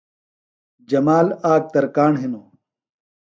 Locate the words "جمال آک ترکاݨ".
0.89-2.11